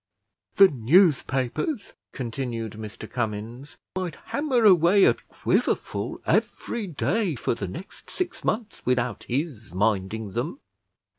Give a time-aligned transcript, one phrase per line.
[0.55, 8.09] "The newspapers," continued Mr Cummins, "might hammer away at Quiverful every day for the next
[8.09, 10.59] six months without his minding them."